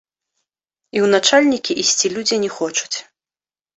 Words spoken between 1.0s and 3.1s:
ў начальнікі ісці людзі не хочуць.